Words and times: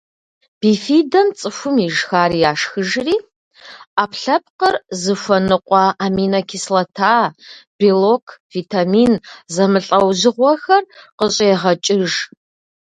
Бифидэм 0.59 1.27
цӏыхум 1.37 1.75
ишхар 1.87 2.31
яшхыжри, 2.51 3.17
ӏэпкълъэпкъыр 3.95 4.75
зыхуэныкъуэ 5.01 5.83
аминокислота, 6.05 7.15
белок, 7.77 8.25
витамин 8.53 9.13
зэмылӏэужьыгъуэхэр 9.53 10.83
къыщӏегъэкӏыж. 11.17 12.13